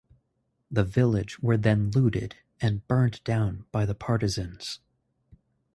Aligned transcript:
The 0.71 0.83
village 0.83 1.37
were 1.41 1.57
then 1.57 1.91
looted 1.91 2.35
and 2.59 2.87
burned 2.87 3.23
down 3.23 3.65
by 3.71 3.85
the 3.85 3.93
partisans. 3.93 4.79